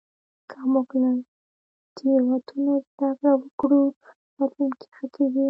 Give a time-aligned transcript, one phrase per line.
[0.49, 1.11] که موږ له
[1.95, 3.81] تېروتنو زدهکړه وکړو،
[4.37, 5.39] راتلونکی ښه کېږي.